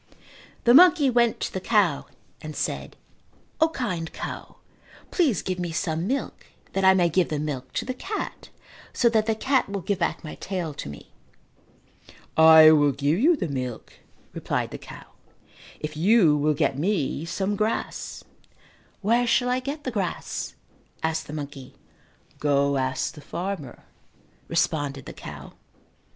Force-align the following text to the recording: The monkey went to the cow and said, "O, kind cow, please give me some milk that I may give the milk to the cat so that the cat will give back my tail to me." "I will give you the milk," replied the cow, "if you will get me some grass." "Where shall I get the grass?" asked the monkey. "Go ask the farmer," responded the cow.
The 0.63 0.73
monkey 0.73 1.11
went 1.11 1.39
to 1.41 1.53
the 1.53 1.61
cow 1.61 2.07
and 2.41 2.55
said, 2.55 2.95
"O, 3.59 3.69
kind 3.69 4.11
cow, 4.11 4.55
please 5.11 5.43
give 5.43 5.59
me 5.59 5.71
some 5.71 6.07
milk 6.07 6.47
that 6.73 6.83
I 6.83 6.95
may 6.95 7.07
give 7.07 7.29
the 7.29 7.37
milk 7.37 7.71
to 7.73 7.85
the 7.85 7.93
cat 7.93 8.49
so 8.93 9.09
that 9.09 9.27
the 9.27 9.35
cat 9.35 9.69
will 9.69 9.81
give 9.81 9.99
back 9.99 10.23
my 10.23 10.33
tail 10.33 10.73
to 10.73 10.89
me." 10.89 11.11
"I 12.35 12.71
will 12.71 12.93
give 12.93 13.19
you 13.19 13.35
the 13.35 13.47
milk," 13.47 13.93
replied 14.33 14.71
the 14.71 14.79
cow, 14.79 15.05
"if 15.79 15.95
you 15.95 16.35
will 16.35 16.55
get 16.55 16.79
me 16.79 17.23
some 17.25 17.55
grass." 17.55 18.23
"Where 19.01 19.27
shall 19.27 19.49
I 19.49 19.59
get 19.59 19.83
the 19.83 19.91
grass?" 19.91 20.55
asked 21.03 21.27
the 21.27 21.31
monkey. 21.33 21.75
"Go 22.39 22.77
ask 22.77 23.13
the 23.13 23.21
farmer," 23.21 23.83
responded 24.47 25.05
the 25.05 25.13
cow. 25.13 25.53